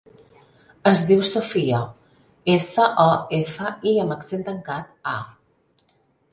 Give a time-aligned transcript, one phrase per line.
[0.91, 1.81] Es diu Sofía:
[2.55, 3.13] essa, o,
[3.43, 5.19] efa, i amb accent tancat, a.